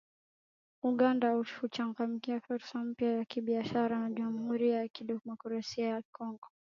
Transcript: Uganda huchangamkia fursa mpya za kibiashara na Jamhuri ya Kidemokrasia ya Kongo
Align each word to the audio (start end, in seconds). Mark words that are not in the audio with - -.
Uganda 0.83 1.35
huchangamkia 1.61 2.39
fursa 2.41 2.83
mpya 2.83 3.17
za 3.17 3.25
kibiashara 3.25 3.99
na 3.99 4.11
Jamhuri 4.11 4.69
ya 4.69 4.87
Kidemokrasia 4.87 5.87
ya 5.87 6.03
Kongo 6.11 6.47